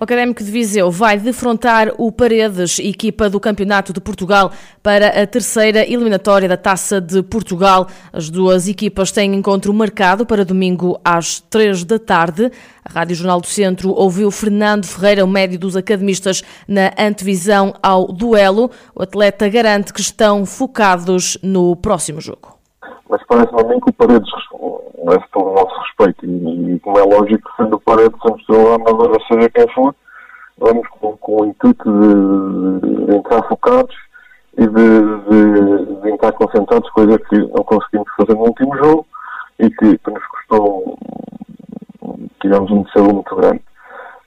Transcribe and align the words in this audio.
O 0.00 0.04
Académico 0.04 0.42
de 0.42 0.50
Viseu 0.50 0.90
vai 0.90 1.18
defrontar 1.18 1.92
o 1.98 2.10
Paredes, 2.10 2.78
equipa 2.78 3.28
do 3.28 3.38
Campeonato 3.38 3.92
de 3.92 4.00
Portugal, 4.00 4.50
para 4.82 5.08
a 5.08 5.26
terceira 5.26 5.86
eliminatória 5.86 6.48
da 6.48 6.56
Taça 6.56 7.02
de 7.02 7.22
Portugal. 7.22 7.86
As 8.10 8.30
duas 8.30 8.66
equipas 8.66 9.12
têm 9.12 9.34
encontro 9.34 9.74
marcado 9.74 10.24
para 10.24 10.42
domingo 10.42 10.98
às 11.04 11.40
três 11.40 11.84
da 11.84 11.98
tarde. 11.98 12.50
A 12.82 12.90
Rádio 12.90 13.14
Jornal 13.14 13.42
do 13.42 13.46
Centro 13.46 13.90
ouviu 13.90 14.30
Fernando 14.30 14.86
Ferreira, 14.86 15.22
o 15.22 15.28
médio 15.28 15.58
dos 15.58 15.76
academistas, 15.76 16.42
na 16.66 16.94
antevisão 16.98 17.74
ao 17.82 18.10
duelo. 18.10 18.70
O 18.94 19.02
atleta 19.02 19.50
garante 19.50 19.92
que 19.92 20.00
estão 20.00 20.46
focados 20.46 21.36
no 21.42 21.76
próximo 21.76 22.22
jogo. 22.22 22.59
Mas 23.10 23.20
parece-me 23.26 23.60
a 23.60 23.64
que 23.64 23.90
o 23.90 23.92
Paredes 23.92 24.30
merece 25.04 25.26
todo 25.32 25.50
o 25.50 25.54
nosso 25.54 25.80
respeito 25.80 26.24
e, 26.24 26.74
e, 26.74 26.78
como 26.78 26.96
é 26.96 27.02
lógico, 27.02 27.50
sendo 27.56 27.74
o 27.74 27.80
Paredes, 27.80 28.16
somos 28.22 28.40
pela 28.46 28.76
amadora, 28.76 29.18
seja 29.26 29.50
quem 29.50 29.68
for, 29.74 29.92
vamos 30.56 30.86
com, 30.88 31.16
com 31.16 31.42
o 31.42 31.46
intuito 31.46 31.90
de, 31.90 33.06
de 33.06 33.16
entrar 33.16 33.42
focados 33.48 33.96
e 34.56 34.64
de, 34.64 34.70
de, 35.28 36.00
de, 36.02 36.10
entrar 36.10 36.30
concentrados, 36.32 36.88
coisa 36.90 37.18
que 37.18 37.36
não 37.36 37.64
conseguimos 37.64 38.08
fazer 38.16 38.34
no 38.34 38.44
último 38.44 38.76
jogo 38.76 39.06
e 39.58 39.68
que, 39.68 39.98
que 39.98 40.10
nos 40.10 40.26
custou, 40.26 40.96
tivemos 42.40 42.70
um 42.70 42.82
descelo 42.84 43.12
muito 43.12 43.34
grande. 43.34 43.62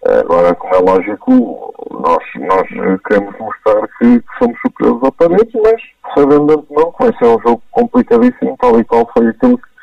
Agora, 0.06 0.54
como 0.56 0.76
é 0.76 0.80
lógico, 0.80 1.74
nós, 1.90 2.24
nós 2.36 3.00
queremos 3.08 3.40
mostrar 3.40 3.88
que 3.98 4.22
somos 4.38 4.60
superiores 4.60 5.04
ao 5.04 5.12
Paredes, 5.14 5.62
mas 5.64 5.82
sabendo 6.14 6.48
de 6.48 6.54
antemão 6.54 6.92
que 6.92 7.04
vai 7.04 7.18
ser 7.18 7.26
um 7.26 7.42
jogo 7.42 7.62
complicadíssimo, 7.72 8.56
tal 8.60 8.80
e 8.80 8.84
qual 8.84 9.10
foi 9.16 9.28
aquilo 9.28 9.58
que 9.58 9.74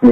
que, 0.00 0.06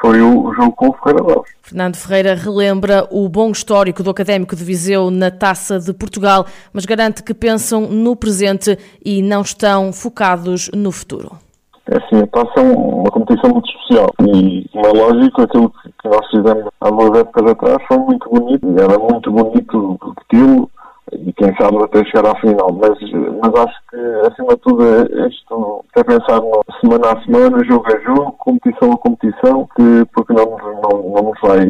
foi 0.00 0.20
o, 0.20 0.52
jogo 0.54 0.72
com 0.72 0.88
o 0.88 0.92
Ferreira 0.94 1.24
Daves. 1.24 1.52
Fernando 1.62 1.96
Ferreira 1.96 2.34
relembra 2.34 3.06
o 3.10 3.28
bom 3.28 3.50
histórico 3.50 4.02
do 4.02 4.10
Académico 4.10 4.56
de 4.56 4.64
Viseu 4.64 5.10
na 5.10 5.30
Taça 5.30 5.78
de 5.78 5.92
Portugal, 5.92 6.46
mas 6.72 6.84
garante 6.84 7.22
que 7.22 7.34
pensam 7.34 7.82
no 7.82 8.16
presente 8.16 8.78
e 9.04 9.22
não 9.22 9.42
estão 9.42 9.92
focados 9.92 10.70
no 10.74 10.90
futuro. 10.90 11.32
É 11.86 11.98
assim, 11.98 12.22
a 12.22 12.26
Taça 12.26 12.60
é 12.60 12.62
uma 12.62 13.10
competição 13.10 13.50
muito 13.50 13.68
especial 13.70 14.10
e, 14.20 14.66
é 14.74 14.88
lógico, 14.88 15.42
aquilo 15.42 15.70
que 15.70 16.08
nós 16.08 16.26
fizemos 16.30 16.70
há 16.80 16.90
duas 16.90 17.18
épocas 17.20 17.50
atrás 17.50 17.76
foi 17.86 17.98
muito 17.98 18.28
bonito, 18.30 18.66
era 18.78 18.98
muito 18.98 19.30
bonito 19.30 19.98
repeti-lo 20.02 20.70
e 21.14 21.32
quem 21.32 21.54
sabe 21.56 21.82
até 21.82 22.04
chegar 22.04 22.26
à 22.26 22.40
final. 22.40 22.68
Mas, 22.72 22.98
mas 23.42 23.54
acho 23.54 23.78
que, 23.90 23.96
acima 24.26 24.54
de 24.54 24.60
tudo, 24.60 24.84
é 24.84 25.28
isto 25.28 25.84
é 25.96 26.04
pensar 26.04 26.40
no 26.40 26.62
semana 26.80 27.12
a 27.12 27.22
semana, 27.24 27.64
jogo 27.64 27.86
a 27.86 28.00
jogo, 28.00 28.32
competição 28.32 28.92
a 28.92 28.98
competição, 28.98 29.68
que, 29.76 30.04
porque 30.12 30.32
não, 30.32 30.44
não, 30.44 31.02
não 31.10 31.22
nos 31.30 31.40
vai 31.42 31.60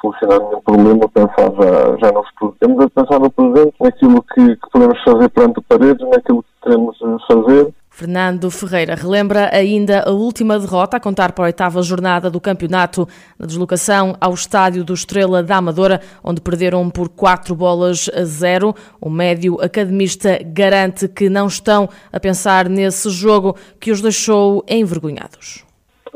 solucionar 0.00 0.40
nenhum 0.40 0.60
problema 0.62 1.08
pensar 1.08 1.50
já, 1.52 1.96
já 1.98 2.12
no 2.12 2.24
futuro. 2.24 2.56
Temos 2.60 2.84
a 2.84 2.90
pensar 2.90 3.18
no 3.18 3.30
presente, 3.30 3.74
naquilo 3.80 4.22
que, 4.22 4.56
que 4.56 4.70
podemos 4.72 5.02
fazer 5.02 5.28
perante 5.30 5.60
paredes, 5.62 6.08
naquilo 6.08 6.42
que 6.42 6.48
queremos 6.62 6.98
fazer 7.26 7.72
Fernando 8.00 8.50
Ferreira 8.50 8.94
relembra 8.94 9.50
ainda 9.54 10.04
a 10.06 10.10
última 10.10 10.58
derrota 10.58 10.96
a 10.96 11.00
contar 11.00 11.32
para 11.32 11.44
a 11.44 11.48
oitava 11.48 11.82
jornada 11.82 12.30
do 12.30 12.40
campeonato 12.40 13.06
na 13.38 13.44
deslocação 13.44 14.16
ao 14.18 14.32
estádio 14.32 14.82
do 14.82 14.94
Estrela 14.94 15.42
da 15.42 15.58
Amadora, 15.58 16.00
onde 16.24 16.40
perderam 16.40 16.88
por 16.88 17.10
quatro 17.10 17.54
bolas 17.54 18.08
a 18.14 18.24
zero. 18.24 18.74
O 18.98 19.10
médio 19.10 19.60
academista 19.60 20.38
garante 20.42 21.08
que 21.08 21.28
não 21.28 21.46
estão 21.46 21.90
a 22.10 22.18
pensar 22.18 22.70
nesse 22.70 23.10
jogo 23.10 23.54
que 23.78 23.90
os 23.90 24.00
deixou 24.00 24.64
envergonhados. 24.66 25.66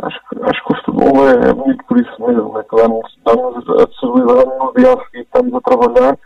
Acho 0.02 0.18
que, 0.30 0.42
acho 0.42 0.64
que 0.64 0.72
o 0.72 0.76
futebol 0.76 1.28
é, 1.28 1.50
é 1.50 1.52
muito 1.52 1.84
por 1.84 2.00
isso 2.00 2.26
mesmo, 2.26 2.58
é 2.58 2.62
que 2.62 2.76
damos, 2.76 3.14
damos 3.26 3.56
a 3.78 3.86
possibilidade 3.86 4.50
no 4.58 4.72
dia 4.74 4.94
a 4.94 5.04
seguir 5.04 5.20
estamos 5.20 5.52
a 5.52 5.60
trabalhar 5.60 6.18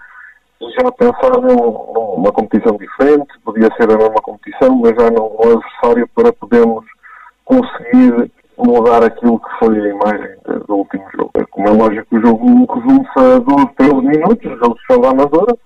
já 0.60 0.92
pensar 0.92 1.40
numa 1.40 2.32
competição 2.32 2.76
diferente, 2.76 3.28
podia 3.44 3.68
ser 3.76 3.92
a 3.92 3.96
mesma 3.96 4.20
competição, 4.22 4.76
mas 4.76 4.94
já 4.96 5.10
não 5.10 5.26
um 5.26 5.52
adversário 5.52 6.08
para 6.14 6.32
podermos 6.32 6.84
conseguir 7.44 8.30
mudar 8.58 9.04
aquilo 9.04 9.38
que 9.38 9.58
foi 9.58 9.78
a 9.78 9.88
imagem 9.88 10.36
do 10.66 10.76
último 10.76 11.04
jogo. 11.14 11.30
Como 11.50 11.68
é 11.68 11.70
lógico, 11.70 12.16
o 12.16 12.20
jogo 12.20 12.74
resume-se 12.74 13.18
a 13.18 13.38
12, 13.38 13.66
13 13.76 13.94
minutos, 13.94 14.52
o 14.52 14.56
jogo 14.56 14.76
de 14.88 15.00
da 15.00 15.10
Amadora, 15.10 15.56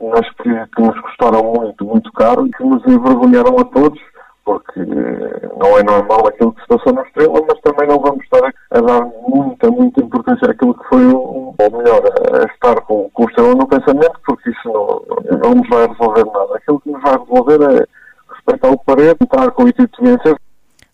mas 0.00 0.30
que, 0.36 0.74
que 0.74 0.82
nos 0.82 1.00
custaram 1.00 1.52
muito, 1.52 1.84
muito 1.84 2.12
caro 2.12 2.46
e 2.46 2.50
que 2.50 2.64
nos 2.64 2.82
envergonharam 2.86 3.58
a 3.58 3.64
todos 3.64 4.00
porque 4.48 4.80
não 4.80 5.76
é 5.76 5.82
normal 5.82 6.26
aquilo 6.26 6.54
que 6.54 6.62
se 6.62 6.68
passou 6.68 6.94
na 6.94 7.02
Estrela, 7.02 7.44
mas 7.46 7.60
também 7.60 7.86
não 7.86 8.00
vamos 8.00 8.24
estar 8.24 8.42
a, 8.70 8.80
dar 8.80 9.06
muita, 9.28 9.70
muita 9.70 10.02
importância 10.02 10.50
àquilo 10.50 10.72
que 10.72 10.88
foi, 10.88 11.04
ou 11.04 11.54
melhor, 11.58 12.00
a 12.32 12.44
estar 12.50 12.80
com, 12.80 13.10
com 13.10 13.24
o 13.24 13.28
Estrela 13.28 13.54
no 13.54 13.68
pensamento, 13.68 14.18
porque 14.26 14.48
isso 14.48 14.68
não, 14.72 15.02
não 15.38 15.54
nos 15.56 15.68
vai 15.68 15.86
resolver 15.86 16.24
nada. 16.24 16.56
Aquilo 16.56 16.80
que 16.80 16.90
nos 16.90 17.02
vai 17.02 17.18
resolver 17.18 17.60
é 17.60 17.86
respeitar 18.34 18.70
o 18.70 18.78
parede, 18.78 19.18
entrar 19.20 19.50
com 19.50 19.64
o 19.64 19.68
intuito 19.68 20.02
de 20.02 20.10
vencer, 20.10 20.40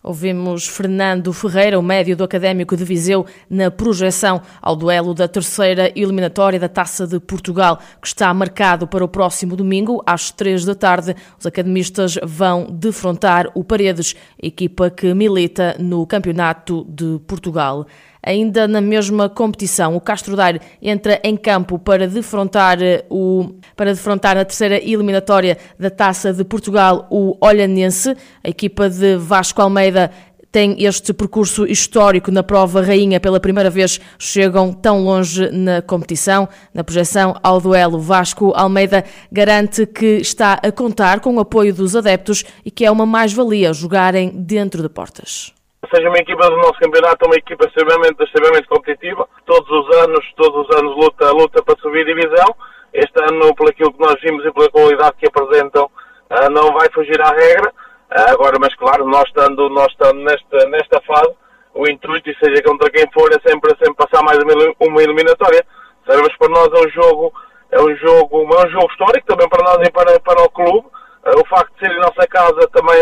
Ouvimos 0.05 0.67
Fernando 0.67 1.33
Ferreira, 1.33 1.79
o 1.79 1.81
médio 1.81 2.15
do 2.15 2.23
Académico 2.23 2.77
de 2.77 2.85
Viseu, 2.85 3.25
na 3.49 3.71
projeção 3.71 4.39
ao 4.61 4.75
duelo 4.75 5.15
da 5.15 5.27
terceira 5.27 5.91
eliminatória 5.95 6.59
da 6.59 6.69
Taça 6.69 7.07
de 7.07 7.19
Portugal, 7.19 7.79
que 7.99 8.07
está 8.07 8.31
marcado 8.31 8.85
para 8.85 9.03
o 9.03 9.07
próximo 9.07 9.55
domingo, 9.55 10.03
às 10.05 10.29
três 10.29 10.63
da 10.63 10.75
tarde. 10.75 11.15
Os 11.39 11.47
academistas 11.47 12.19
vão 12.23 12.67
defrontar 12.69 13.49
o 13.55 13.63
Paredes, 13.63 14.15
equipa 14.39 14.91
que 14.91 15.11
milita 15.11 15.75
no 15.79 16.05
Campeonato 16.05 16.85
de 16.87 17.19
Portugal. 17.25 17.87
Ainda 18.25 18.67
na 18.67 18.81
mesma 18.81 19.29
competição, 19.29 19.95
o 19.95 20.01
Castro 20.01 20.35
Daire 20.35 20.59
entra 20.81 21.21
em 21.23 21.37
campo 21.37 21.77
para 21.77 22.07
defrontar, 22.07 22.81
eh, 22.81 23.05
o, 23.07 23.51
para 23.75 23.93
defrontar 23.93 24.35
na 24.35 24.43
terceira 24.43 24.77
eliminatória 24.77 25.59
da 25.77 25.91
Taça 25.91 26.33
de 26.33 26.43
Portugal 26.43 27.07
o 27.11 27.37
Olhanense. 27.39 28.17
A 28.43 28.49
equipa 28.49 28.89
de 28.89 29.15
Vasco 29.15 29.61
Almeida 29.61 30.09
tem 30.51 30.83
este 30.83 31.13
percurso 31.13 31.67
histórico 31.67 32.31
na 32.31 32.41
prova 32.41 32.81
rainha 32.81 33.19
pela 33.19 33.39
primeira 33.39 33.69
vez, 33.69 33.99
chegam 34.17 34.73
tão 34.73 35.03
longe 35.03 35.51
na 35.51 35.83
competição. 35.83 36.49
Na 36.73 36.83
projeção 36.83 37.37
ao 37.43 37.61
duelo, 37.61 37.99
Vasco 37.99 38.53
Almeida 38.55 39.03
garante 39.31 39.85
que 39.85 40.17
está 40.17 40.53
a 40.53 40.71
contar 40.71 41.19
com 41.19 41.35
o 41.35 41.39
apoio 41.39 41.75
dos 41.75 41.95
adeptos 41.95 42.43
e 42.65 42.71
que 42.71 42.85
é 42.85 42.89
uma 42.89 43.05
mais-valia 43.05 43.71
jogarem 43.71 44.29
dentro 44.29 44.81
de 44.81 44.89
portas 44.89 45.53
seja 45.93 46.09
uma 46.09 46.17
equipa 46.17 46.49
do 46.49 46.57
nosso 46.57 46.79
campeonato 46.79 47.25
uma 47.25 47.35
equipa 47.35 47.65
extremamente, 47.65 48.23
extremamente 48.23 48.67
competitiva. 48.67 49.27
Todos 49.45 49.69
os 49.69 49.97
anos, 49.97 50.33
todos 50.35 50.67
os 50.67 50.75
anos 50.77 50.95
luta, 50.95 51.31
luta 51.31 51.63
para 51.63 51.79
subir 51.79 52.05
divisão. 52.05 52.55
Este 52.93 53.21
ano, 53.23 53.53
por 53.55 53.69
aquilo 53.69 53.91
que 53.93 53.99
nós 53.99 54.15
vimos 54.21 54.45
e 54.45 54.51
pela 54.51 54.69
qualidade 54.69 55.17
que 55.17 55.27
apresentam, 55.27 55.89
ah, 56.29 56.49
não 56.49 56.73
vai 56.73 56.89
fugir 56.93 57.21
à 57.21 57.29
regra. 57.29 57.73
Ah, 58.09 58.31
agora, 58.31 58.57
mas 58.59 58.73
claro, 58.75 59.05
nós 59.05 59.23
estando, 59.27 59.69
nós 59.69 59.87
estando 59.87 60.19
nesta, 60.21 60.69
nesta 60.69 61.01
fase, 61.01 61.33
o 61.73 61.87
intuito, 61.89 62.29
e 62.29 62.35
seja 62.37 62.63
contra 62.63 62.89
quem 62.89 63.05
for, 63.11 63.29
é 63.31 63.49
sempre, 63.49 63.71
sempre 63.71 63.95
passar 63.95 64.23
mais 64.23 64.39
uma 64.79 65.03
eliminatória. 65.03 65.65
Sabemos 66.07 66.29
que 66.29 66.39
para 66.39 66.49
nós 66.49 66.69
é 66.71 66.87
um 66.87 66.89
jogo, 66.89 67.33
é 67.71 67.81
um 67.81 67.95
jogo, 67.97 68.55
é 68.55 68.65
um 68.65 68.69
jogo 68.69 68.91
histórico 68.91 69.27
também 69.27 69.49
para 69.49 69.63
nós 69.63 69.87
e 69.87 69.91
para, 69.91 70.19
para 70.21 70.43
o 70.43 70.49
clube. 70.49 70.87
Ah, 71.25 71.31
o 71.35 71.45
facto 71.47 71.73
de 71.73 71.79
ser 71.79 71.95
em 71.95 71.99
nossa 71.99 72.25
casa 72.27 72.67
também 72.71 73.01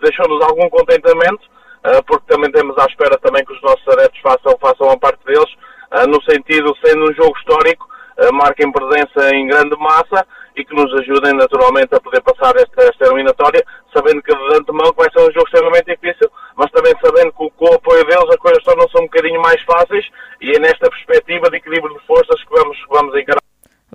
deixou-nos 0.00 0.42
algum 0.42 0.68
contentamento 0.70 1.50
porque 2.06 2.32
também 2.32 2.50
temos 2.52 2.76
à 2.78 2.84
espera 2.84 3.18
também 3.18 3.44
que 3.44 3.52
os 3.52 3.62
nossos 3.62 3.86
adeptos 3.88 4.20
façam, 4.20 4.58
façam 4.60 4.90
a 4.90 4.98
parte 4.98 5.24
deles, 5.24 5.50
ah, 5.90 6.06
no 6.06 6.22
sentido, 6.22 6.74
sendo 6.84 7.10
um 7.10 7.14
jogo 7.14 7.36
histórico, 7.38 7.88
ah, 8.18 8.32
marquem 8.32 8.70
presença 8.70 9.34
em 9.34 9.46
grande 9.46 9.76
massa 9.78 10.26
e 10.56 10.64
que 10.64 10.74
nos 10.74 10.92
ajudem 11.00 11.32
naturalmente 11.32 11.94
a 11.94 12.00
poder 12.00 12.20
passar 12.22 12.54
esta, 12.56 12.82
esta 12.82 13.06
eliminatória, 13.06 13.64
sabendo 13.94 14.22
que 14.22 14.34
de 14.34 14.56
antemão 14.56 14.92
vai 14.96 15.08
ser 15.10 15.20
um 15.20 15.32
jogo 15.32 15.46
extremamente 15.46 15.86
difícil, 15.86 16.30
mas 16.56 16.70
também 16.70 16.92
sabendo 17.02 17.32
que 17.32 17.50
com 17.56 17.64
o 17.64 17.74
apoio 17.74 18.04
deles 18.04 18.28
as 18.28 18.36
coisas 18.36 18.62
tornam-se 18.62 18.98
um 18.98 19.06
bocadinho 19.06 19.40
mais 19.40 19.60
fáceis 19.62 20.06
e 20.40 20.50
é 20.50 20.58
nesta 20.58 20.90
perspectiva 20.90 21.48
de 21.50 21.56
equilíbrio 21.56 21.98
de 21.98 22.06
forças 22.06 22.42
que 22.44 22.50
vamos, 22.50 22.76
vamos 22.88 23.16
encarar. 23.16 23.40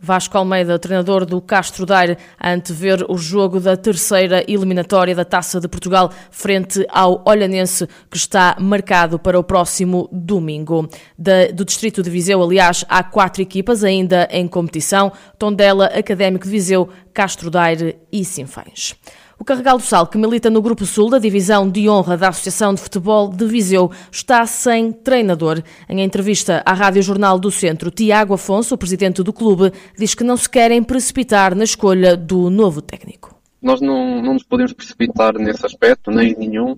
Vasco 0.06 0.38
Almeida, 0.38 0.78
treinador 0.78 1.26
do 1.26 1.42
Castro 1.42 1.84
Daire, 1.84 2.16
a 2.40 2.52
antever 2.52 3.04
o 3.10 3.18
jogo 3.18 3.60
da 3.60 3.76
terceira 3.76 4.44
eliminatória 4.48 5.16
da 5.16 5.26
Taça 5.26 5.60
de 5.60 5.68
Portugal 5.68 6.12
frente 6.30 6.86
ao 6.90 7.24
Olhanense, 7.26 7.88
que 8.10 8.16
está 8.16 8.56
marcado 8.60 9.18
para 9.18 9.40
o 9.40 9.44
próximo 9.44 10.08
domingo. 10.12 10.88
Da, 11.18 11.48
do 11.48 11.66
Distrito 11.66 12.04
de 12.04 12.12
Viseu, 12.12 12.44
aliás, 12.44 12.86
há 12.88 13.02
quatro 13.02 13.42
equipas 13.42 13.84
ainda 13.84 14.28
em 14.30 14.48
competição: 14.48 15.12
Tondela, 15.40 15.88
Académico 15.88 16.46
de 16.46 16.52
Viseu, 16.52 16.88
Castro 17.12 17.50
Daire 17.50 17.98
e 18.12 18.24
Sinfães. 18.24 18.96
O 19.38 19.44
Carregal 19.44 19.78
do 19.78 19.84
Sal, 19.84 20.08
que 20.08 20.18
milita 20.18 20.50
no 20.50 20.62
Grupo 20.62 20.86
Sul 20.86 21.10
da 21.10 21.20
Divisão 21.20 21.70
de 21.70 21.90
Honra 21.90 22.16
da 22.16 22.30
Associação 22.30 22.74
de 22.74 22.82
Futebol 22.82 23.28
de 23.30 23.46
Viseu, 23.46 23.92
está 24.10 24.46
sem 24.46 24.94
treinador. 24.94 25.62
Em 25.90 26.02
entrevista 26.02 26.64
à 26.66 26.74
Rádio 26.74 27.02
Jornal 27.02 27.38
do 27.38 27.52
Centro, 27.52 27.92
Tiago 27.92 28.34
Afonso, 28.34 28.76
o 28.76 28.78
presidente 28.78 29.22
do 29.22 29.34
clube, 29.34 29.74
diz 29.98 30.16
que 30.16 30.24
não 30.24 30.38
se 30.38 30.50
querem 30.50 30.82
precipitar 30.82 31.54
na 31.54 31.66
escolha 31.66 32.16
do 32.16 32.50
novo 32.50 32.82
técnico. 32.82 33.36
nós 33.62 33.82
não, 33.82 34.22
não 34.22 34.34
nos 34.34 34.44
podemos 34.44 34.72
precipitar 34.72 35.34
nesse 35.38 35.66
aspecto, 35.66 36.12
nem 36.12 36.34
nenhum, 36.38 36.78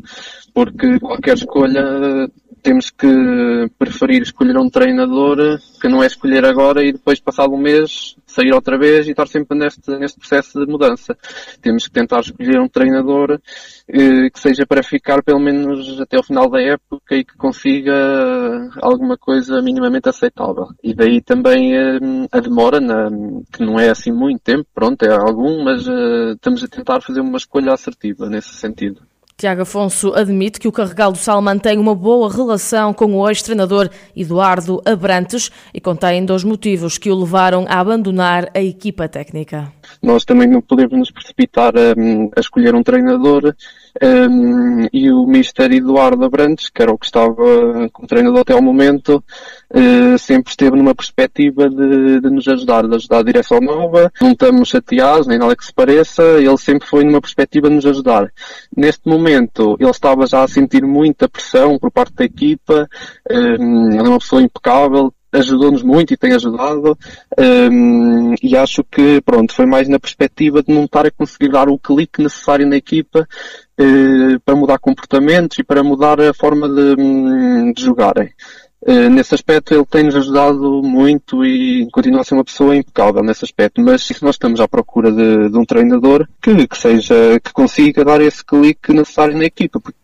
porque 0.54 1.00
qualquer 1.00 1.36
escolha 1.36 2.28
temos 2.62 2.90
que 2.90 3.08
preferir 3.78 4.22
escolher 4.22 4.58
um 4.58 4.70
treinador 4.70 5.60
que 5.80 5.88
não 5.88 6.04
é 6.04 6.08
escolher 6.08 6.46
agora 6.46 6.84
e 6.84 6.92
depois, 6.92 7.20
passado 7.20 7.54
um 7.54 7.58
mês, 7.58 8.16
sair 8.26 8.54
outra 8.54 8.78
vez 8.78 9.08
e 9.08 9.12
estar 9.12 9.28
sempre 9.28 9.58
neste, 9.58 9.90
neste 9.98 10.20
processo 10.20 10.60
de 10.60 10.72
mudança. 10.72 11.18
Temos 11.62 11.88
que 11.88 11.94
tentar 11.94 12.20
escolher 12.20 12.60
um 12.60 12.68
treinador 12.68 13.40
eh, 13.88 14.30
que 14.30 14.40
seja 14.40 14.66
para 14.66 14.84
ficar 14.84 15.24
pelo 15.24 15.40
menos 15.40 16.00
até 16.02 16.20
o 16.20 16.24
final 16.24 16.50
da 16.50 16.62
época 16.62 17.16
e 17.16 17.24
que 17.24 17.38
consiga 17.38 17.94
alguma 18.82 19.18
coisa 19.18 19.62
minimamente 19.62 20.10
aceitável. 20.10 20.68
E 20.84 20.94
daí 20.94 21.22
também 21.22 21.76
eh, 21.76 22.00
a 22.32 22.40
demora, 22.40 22.80
na, 22.80 23.10
que 23.52 23.64
não 23.64 23.80
é 23.80 23.90
assim 23.90 24.12
muito 24.12 24.42
tempo, 24.42 24.68
pronto, 24.74 25.04
é 25.04 25.12
algum, 25.12 25.64
mas 25.64 25.88
eh, 25.88 26.34
estamos 26.34 26.64
a 26.64 26.68
tentar 26.68 27.02
fazer 27.02 27.22
uma 27.22 27.38
escolha 27.38 27.74
assertiva 27.74 28.30
nesse 28.30 28.54
sentido. 28.54 29.07
Tiago 29.40 29.62
Afonso 29.62 30.16
admite 30.16 30.60
que 30.60 30.68
o 30.68 30.72
Carregal 30.72 31.12
do 31.12 31.18
Sal 31.20 31.40
mantém 31.44 31.78
uma 31.78 31.94
boa 31.94 32.28
relação 32.28 32.92
com 32.92 33.14
o 33.14 33.30
ex-treinador 33.30 33.88
Eduardo 34.16 34.82
Abrantes 34.84 35.52
e 35.72 35.80
contém 35.80 36.26
dois 36.26 36.44
motivos 36.44 36.98
que 36.98 37.12
o 37.12 37.16
levaram 37.16 37.64
a 37.70 37.80
abandonar 37.80 38.50
a 38.56 38.60
equipa 38.60 39.08
técnica. 39.08 39.72
Nós 40.02 40.26
também 40.26 40.48
não 40.48 40.60
podemos 40.60 40.98
nos 40.98 41.12
precipitar 41.12 41.72
a, 41.78 41.92
a 42.36 42.40
escolher 42.40 42.74
um 42.74 42.82
treinador 42.82 43.54
um, 44.02 44.88
e 44.92 45.12
o 45.12 45.26
Mister 45.26 45.72
Eduardo 45.72 46.24
Abrantes, 46.24 46.70
que 46.70 46.82
era 46.82 46.92
o 46.92 46.98
que 46.98 47.06
estava 47.06 47.90
como 47.92 48.08
treinador 48.08 48.42
até 48.42 48.54
ao 48.54 48.62
momento, 48.62 49.24
uh, 49.72 50.18
sempre 50.18 50.50
esteve 50.50 50.78
numa 50.78 50.96
perspectiva 50.96 51.70
de, 51.70 52.22
de, 52.22 52.30
nos 52.30 52.48
ajudar, 52.48 52.88
de 52.88 52.96
ajudar 52.96 53.20
a 53.20 53.24
direção 53.24 53.60
nova. 53.60 54.12
Não 54.22 54.32
estamos 54.32 54.70
chateados, 54.70 55.28
nem 55.28 55.38
nada 55.38 55.56
que 55.56 55.66
se 55.66 55.74
pareça, 55.74 56.24
ele 56.24 56.58
sempre 56.58 56.88
foi 56.88 57.04
numa 57.04 57.22
perspectiva 57.22 57.70
de 57.70 57.76
nos 57.76 57.86
ajudar. 57.86 58.32
Neste 58.76 59.08
momento, 59.08 59.76
ele 59.80 59.90
estava 59.90 60.26
já 60.28 60.44
a 60.44 60.48
sentir 60.48 60.84
muita 60.84 61.28
pressão 61.28 61.78
por 61.80 61.92
parte 61.92 62.14
da 62.16 62.26
equipa, 62.26 62.88
um, 63.30 63.90
ele 63.90 64.00
é 64.00 64.10
uma 64.10 64.20
pessoa 64.20 64.42
impecável, 64.42 65.14
ajudou-nos 65.32 65.84
muito 65.84 66.14
e 66.14 66.18
tem 66.18 66.34
ajudado 66.34 66.98
um, 67.38 68.36
e 68.42 68.56
acho 68.56 68.84
que 68.84 69.22
pronto 69.22 69.54
foi 69.54 69.66
mais 69.66 69.88
na 69.88 70.00
perspectiva 70.00 70.64
de 70.64 70.74
não 70.74 70.86
estar 70.86 71.06
a 71.06 71.12
conseguir 71.12 71.50
dar 71.50 71.70
o 71.70 71.78
clique 71.78 72.22
necessário 72.22 72.68
na 72.68 72.78
equipa 72.78 73.28
uh, 73.80 74.40
para 74.46 74.56
mudar 74.56 74.80
comportamentos 74.80 75.60
e 75.60 75.64
para 75.64 75.84
mudar 75.84 76.20
a 76.22 76.34
forma 76.34 76.70
de, 76.70 76.96
hum, 77.02 77.74
de 77.74 77.82
jogarem. 77.82 78.30
Uh, 78.80 79.10
nesse 79.10 79.34
aspecto 79.34 79.74
ele 79.74 79.86
tem-nos 79.86 80.16
ajudado 80.16 80.82
muito 80.84 81.44
e 81.44 81.90
continua 81.92 82.22
a 82.22 82.24
ser 82.24 82.36
uma 82.36 82.46
pessoa 82.46 82.76
impecável 82.76 83.24
nesse 83.24 83.44
aspecto, 83.44 83.82
mas 83.82 84.04
se 84.04 84.24
nós 84.24 84.36
estamos 84.36 84.60
à 84.60 84.68
procura 84.68 85.12
de, 85.12 85.50
de 85.50 85.58
um 85.58 85.66
treinador 85.66 86.28
que, 86.42 86.68
que 86.68 86.78
seja, 86.78 87.40
que 87.44 87.52
consiga 87.52 88.06
dar 88.06 88.22
esse 88.22 88.46
clique 88.46 88.94
necessário 88.94 89.38
na 89.38 89.46
equipa, 89.46 89.80
porque 89.80 89.98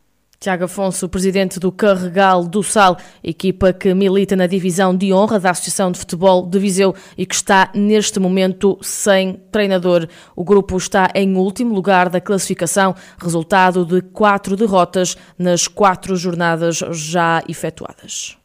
Tiago 0.43 0.65
Afonso, 0.65 1.07
presidente 1.07 1.57
do 1.57 1.71
Carregal 1.71 2.43
do 2.43 2.61
Sal, 2.61 2.97
equipa 3.23 3.71
que 3.71 3.93
milita 3.93 4.35
na 4.35 4.45
divisão 4.45 4.93
de 4.93 5.13
honra 5.13 5.39
da 5.39 5.51
Associação 5.51 5.89
de 5.89 5.97
Futebol 5.97 6.45
de 6.45 6.59
Viseu 6.59 6.93
e 7.17 7.25
que 7.25 7.33
está 7.33 7.71
neste 7.73 8.19
momento 8.19 8.77
sem 8.81 9.39
treinador. 9.49 10.05
O 10.35 10.43
grupo 10.43 10.75
está 10.75 11.09
em 11.15 11.37
último 11.37 11.73
lugar 11.73 12.09
da 12.09 12.19
classificação, 12.19 12.93
resultado 13.17 13.85
de 13.85 14.01
quatro 14.01 14.57
derrotas 14.57 15.15
nas 15.39 15.65
quatro 15.65 16.13
jornadas 16.17 16.75
já 16.91 17.41
efetuadas. 17.47 18.37